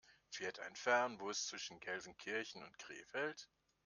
Fährt 0.31 0.59
ein 0.61 0.75
Fernbus 0.75 1.45
zwischen 1.45 1.79
Gelsenkirchen 1.79 2.63
und 2.63 2.79
Krefeld? 2.79 3.47